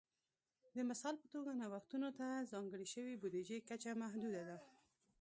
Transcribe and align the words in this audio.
د 0.75 0.77
مثال 0.89 1.15
په 1.21 1.27
توګه 1.33 1.51
نوښتونو 1.61 2.09
ته 2.19 2.27
ځانګړې 2.51 2.85
شوې 2.93 3.13
بودیجې 3.21 3.57
کچه 3.69 3.91
محدوده 4.01 4.41
وه 4.47 4.57